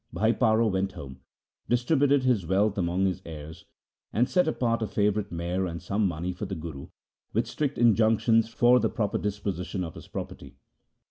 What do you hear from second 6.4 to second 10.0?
the Guru, with strict injunctions for the proper disposition of